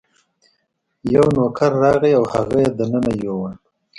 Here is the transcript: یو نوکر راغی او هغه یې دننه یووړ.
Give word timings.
یو 1.13 1.25
نوکر 1.35 1.71
راغی 1.81 2.11
او 2.19 2.23
هغه 2.33 2.57
یې 2.63 2.69
دننه 2.77 3.11
یووړ. 3.23 3.51